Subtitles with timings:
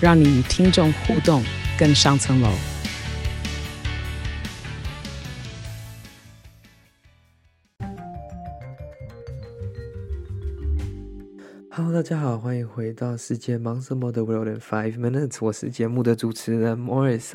[0.00, 1.44] 让你与听众互动
[1.78, 2.77] 更上层楼。
[11.98, 17.32] 大家好，欢迎回到世界忙什么的 World in Five Minutes，我是节目的主持人 Morris，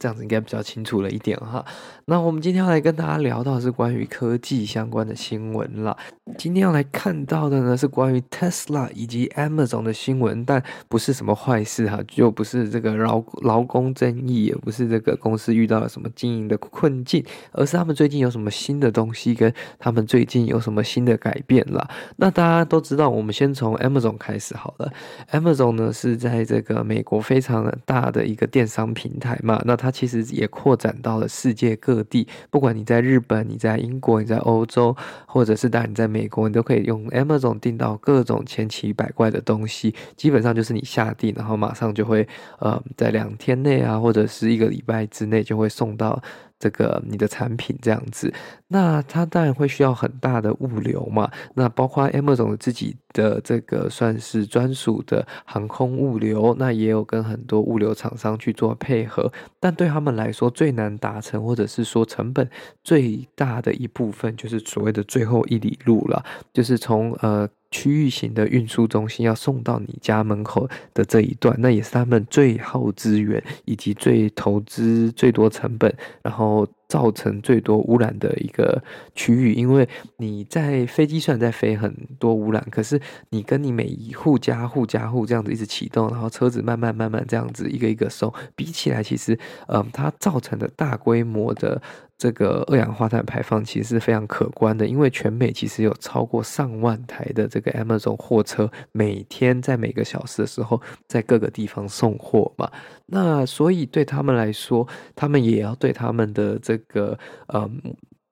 [0.00, 1.64] 这样子应该比较清楚了一点哈。
[2.06, 5.96] 那我们今天要来跟大家聊到是关于科技相关的新闻啦。
[6.36, 21.88] 今天要来看到的呢是关于 Tesla 以及 Amazon 的新闻，但不是什么坏事哈，就不是这个劳劳工争议，也不是这个公司遇到了什么经营的困境，而是他们最近有什么新的东西，跟他们最近有什么新的改变了。
[22.16, 23.54] 那大家都知道，我们先。
[23.58, 24.92] 从从 Amazon 开始好了。
[25.32, 32.26] Amazon 呢是在这个美国非常大的一个电商平台嘛，那它其实也扩展到了世界各地。
[32.50, 34.96] 不管你在日本、你在英国、你在欧洲，
[35.26, 39.94] 或者是当然你在美国，你都可以用 Amazon 订到各种千奇百怪的东西。
[40.16, 42.26] 基本上就是你下订，然后马上就会
[42.60, 46.22] 呃在两天内啊，或者是一个礼拜之内就会送到。
[46.60, 48.34] 这个你的产品这样子，
[48.66, 51.30] 那它当然会需要很大的物流嘛。
[51.54, 59.32] 那包括 Amazon 自己的这个算是专属的航空物流，那也有跟很多物流厂商去做配合。
[59.58, 62.48] 但对他们来说，最难达成或者是说成本
[62.84, 67.48] 最大的一部分，就是所谓的最后一里路了，就是从呃。
[67.70, 78.82] 区域型的运输中心要送到你家门口的这一段，那也是他们最耗资源以及最投资最多成本，然后造成最多污染的一个
[79.14, 79.52] 区域。
[79.52, 83.00] 因为你在飞机虽然在飞很多污染，可是
[83.30, 89.38] 你跟你每一户家户家户这样子一直启动，然后车子慢慢慢慢这样子一个一个收，比起来，其实
[89.68, 91.80] 嗯，它造成的大规模的。
[92.18, 102.70] 这个二氧化碳排放其实是非常可观的，因为全美其实有超过上万台的这个 Amazon 货车，每天在每个小时的时候在各个地方送货嘛。
[103.06, 107.18] 那所以对他们来说，他们也要对他们的这个
[107.54, 107.80] 嗯。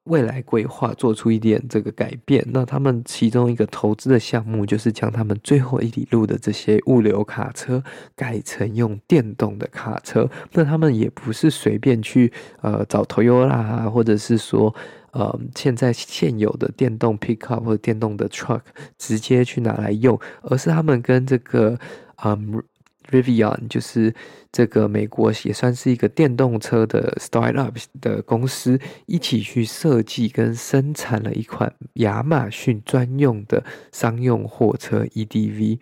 [0.06, 7.82] 未来规划做出一点这个改变，那他们其中一个投资的项目就是将他们最后一里路的这些物流卡车
[8.14, 10.28] 改成用电动的卡车。
[10.52, 14.74] 那他们也不是随便去呃找 Toyota，或者是说
[15.10, 18.62] 呃现在现有的电动 pickup 或者电动的 truck
[18.98, 21.78] 直接去拿来用，而是他们跟这个
[22.24, 22.62] 嗯。
[23.10, 24.14] Rivian 就是
[24.50, 35.78] 这个美国也算是一个电动车的 startup 的公司，一起去设计跟生产了一款亚马逊专用的商用货车 EDV。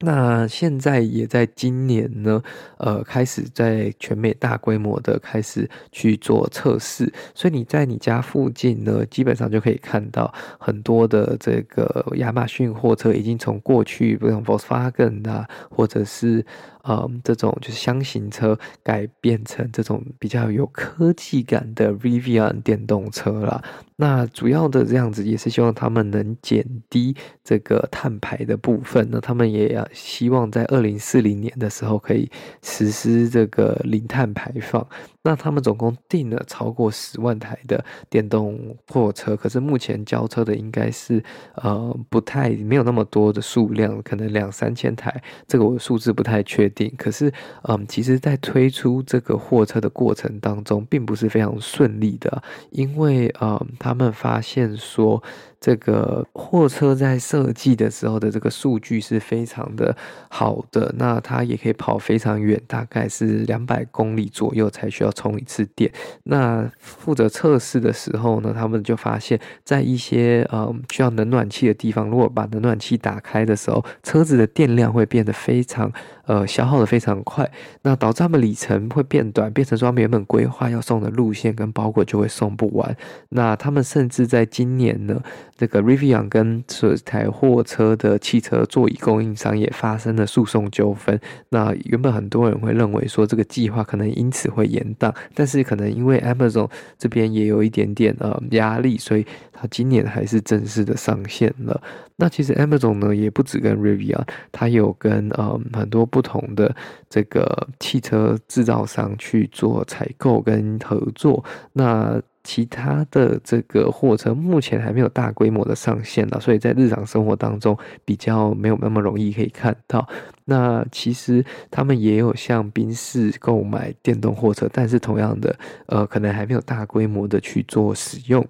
[0.00, 2.42] 那现在也在今年呢，
[2.78, 16.44] 呃，开始在全美大规模的开始去做测试，所以你在你家附近呢，基本上就可以看到很多的这个亚马逊货车已经从过去，比如 Volkswagen 啊，或者是。
[16.88, 23.60] 嗯，这种就是厢型车改变成这种比较有科技感的 Rivian 电动车啦。
[23.96, 29.08] 那主要的这样子也是希望他们能减低这个碳排的部分。
[29.10, 32.30] 那他们也要希望在二零四零年的时候可以
[32.62, 34.86] 实施这个零碳排放。
[35.22, 41.20] 那他们总共订了超过十万台的电动货车，可是目前交车的应该是
[41.56, 46.92] 呃不太没有那么多的数量，可能两三千台，这个我数字不太确定。
[46.96, 47.32] 可是
[47.62, 55.20] 嗯，其实，在推出这个货车的过程当中，并不是非常顺利的，因为嗯，他们发现说。
[55.58, 59.96] 这个货车在设计的时候的这个数据是非常的
[60.28, 65.90] 好的，那它也可以跑非常远，大概是两百公里左右才需要充一次电。
[66.24, 75.90] 那负责测试的时候呢，他们就发现，在一些呃需要冷暖气的地方，如果把冷暖气打开的时候，车子的电量会变得非常
[76.26, 77.50] 呃消耗的非常快，
[77.82, 82.96] 那导致他们里程会变短，变成说他们原本规划要送的路线跟包裹就会送不完。
[83.30, 85.20] 那他们甚至在今年呢。
[85.56, 91.18] 这个 Rivian 跟这台货车的汽车座椅供应商也发生了诉讼纠纷。
[91.48, 101.80] 那原本很多人会认为说这个计划可能因此会延宕，但是可能因为 Amazon 这边也有一点点呃压力，所以它今年还是正式的上线了。
[102.16, 106.74] 那其实 Amazon 呢也不止跟 Rivian，它有跟呃很多不同的
[107.08, 111.44] 这个汽车制造商去做采购跟合作。
[111.72, 120.08] 那其他的这个货车目前还没有大规模的上线了，所以在日常生活当中比较没有那么容易可以看到。
[120.44, 128.46] 那其实他们也有向宾士购买电动货车，但是同样的，呃，可能还没有大规模的去做使用。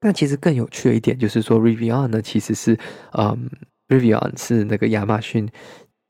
[0.00, 2.78] 那其实更有趣的一点就是说，Rivian 呢其实是，
[3.18, 3.50] 嗯
[3.88, 5.48] ，Rivian 是那个亚马逊。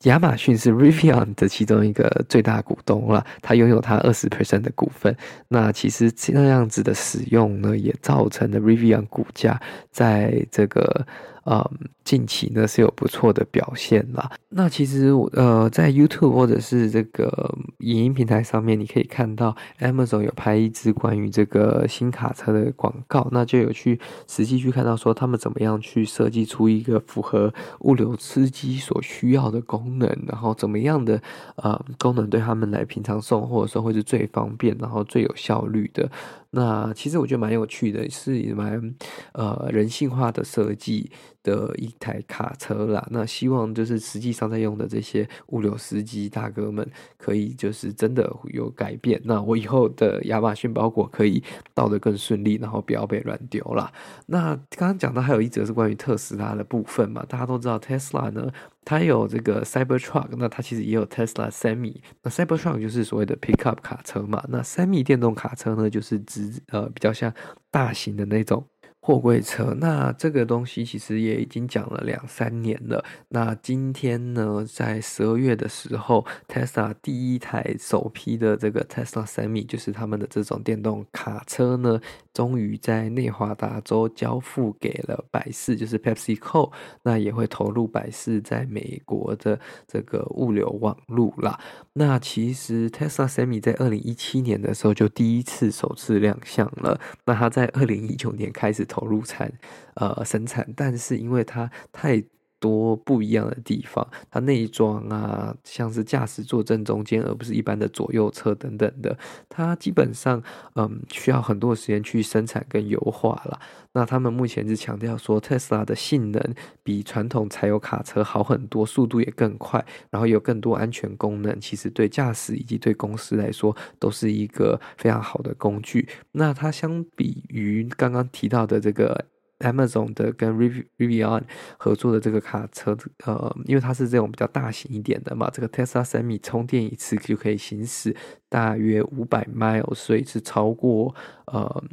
[0.05, 5.17] 亚马逊是 Rivian 的其中一个最大股东了，他拥有他二十 percent 的股份。
[5.49, 9.61] 那其实这样子的使用呢，也造成了 Rivian 股价
[9.91, 11.07] 在这个。
[11.49, 11.65] 嗯，
[12.03, 14.33] 近期呢是有不错的表现啦。
[14.49, 31.23] 那其实呃，在 YouTube 或者是这个影音平台上面，你可以看到 Amazon 有拍一支关于这个新卡车的广告，那就有去实际去看到说他们怎么样去设计出一个符合物流司机所需要的功能，然后怎么样的
[31.55, 36.11] 呃功能对他们来平常送货的时候会是最方便，然后最有效率的。
[36.57, 38.95] 那其实我觉得蛮有趣的，是蛮
[39.35, 41.11] 呃人性化的设计
[41.43, 43.07] 的一台卡车啦。
[43.11, 49.21] 那希望就是实际上在用的这些物流司机大哥们，可以就是真的有改变。
[49.25, 51.45] 那我以后的亚马逊包裹可以
[51.75, 53.93] 到得更顺利，然后不要被乱丢啦。
[54.25, 58.51] 那刚刚讲到还有一则是关于特斯拉的部分嘛，大家都知道特斯拉呢。
[58.89, 61.97] 它有这个 Cybertruck，那它其实也有 Tesla Semi。
[62.23, 67.33] 那 Cybertruck 就是所谓的 pickup 卡车嘛，那 Semi 电动卡车呢，就是指呃比较像
[67.71, 68.65] 大型的那种。
[69.07, 73.05] 货柜车，那这个东西其实也已经讲了两三年了。
[73.29, 82.01] 那今天呢，在十二月的时候，Tesla 第一台首批的这个 Tesla Semi，就是他们的这种电动卡车呢，
[82.35, 86.73] 终于在内华达州交付给了百事，就是 PepsiCo。
[87.05, 91.61] 那也会投入百事在美国的这个物流网路啦。
[91.93, 97.01] 那其实 Tesla Semi 在二零一七年的时候就第一次首次亮相了。
[97.25, 99.53] 那它在二零一九年开始投投入产，
[99.95, 102.25] 呃，生产，但是因为它太
[102.67, 109.17] 多不一样的地方，它内装啊，像是驾驶座正中间，而不是一般的左右侧等等的，
[109.49, 110.43] 它基本上
[110.75, 113.61] 嗯需要很多时间去生产跟优化了。
[113.93, 126.09] 那他们目前是强调说，特斯拉的性能比传统柴油卡车好很多，速度也更快，然后有更多安全功能，其实对驾驶以及对公司来说都是一个非常好的工具。
[126.33, 129.27] 那它相比于刚刚提到的这个。
[129.61, 131.43] Amazon 的跟 Rivian
[131.79, 138.15] 合作的这个卡车，呃，因为它是这种比较大型一点的嘛，这个 Tesla Semi 充电一次就可以行驶
[138.49, 141.15] 大约五百 mile，所以是超过
[141.47, 141.85] 呃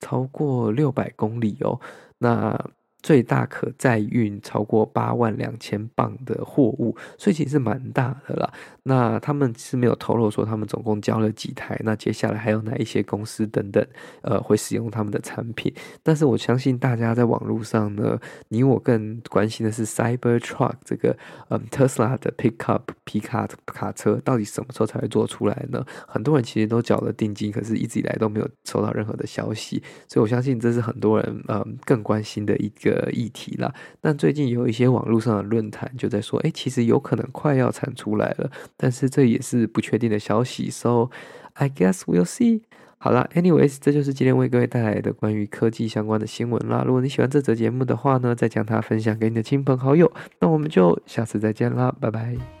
[0.00, 1.80] 超过六百公里哦。
[2.18, 2.58] 那
[3.02, 8.52] 最大可载运超过八万两千磅的货物，所以其实是蛮大的啦。
[8.82, 13.86] 那他们是没有透露说他们总共交了几台，那接下来还有哪一些公司等等，
[14.22, 15.72] 呃，会使用他们的产品。
[16.02, 18.18] 但是我相信大家在网络上呢，
[18.48, 21.16] 你我更关心的是 Cybertruck 这个，
[21.50, 25.84] 嗯，特斯拉的 Pickup 皮卡卡车到底什么时候才会做出来呢？
[26.06, 32.87] 很多人其实都缴了定金，可是一直以来都没有收到任何的消息，所以我相信这是很多人嗯更关心的一个。
[32.90, 41.10] 的议题啦，但最近有一些网络上的论坛就在说，哎、其实有可能快要产出来了，但是这也是不确定的消息，so
[41.54, 42.62] I guess we'll see。
[43.00, 46.82] 好啦，anyways，这就是今天为各位带来的关于科技相关的新闻啦。
[46.84, 52.57] 如果你喜欢这则节目的话呢，再将它分享给你的亲朋好友，那我们就下次再见啦，拜拜。